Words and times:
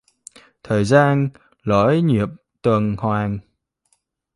Thời 0.63 0.85
gian 0.85 1.29
lỗi 1.63 2.01
nhịp 2.01 2.27
tuần 2.61 2.95
hoàn 2.97 3.39